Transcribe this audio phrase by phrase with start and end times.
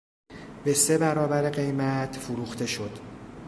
[0.63, 2.99] به سه برابر قیمت فروخته شد.